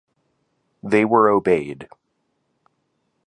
They 0.81 1.05
were 1.05 1.29
obeyed. 1.29 1.87